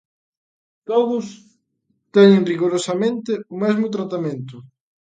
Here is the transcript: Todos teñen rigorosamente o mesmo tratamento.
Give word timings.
Todos 0.89 1.25
teñen 2.15 2.47
rigorosamente 2.51 3.31
o 3.53 3.55
mesmo 3.63 3.87
tratamento. 3.95 4.55